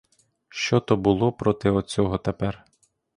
[0.49, 2.65] Що то було проти оцього тепер?